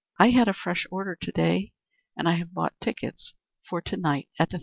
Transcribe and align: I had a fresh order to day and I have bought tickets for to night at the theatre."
I 0.19 0.31
had 0.31 0.47
a 0.47 0.53
fresh 0.53 0.87
order 0.89 1.15
to 1.15 1.31
day 1.31 1.73
and 2.17 2.27
I 2.27 2.37
have 2.37 2.55
bought 2.55 2.73
tickets 2.81 3.35
for 3.69 3.81
to 3.83 3.97
night 3.97 4.29
at 4.39 4.49
the 4.49 4.53
theatre." 4.53 4.59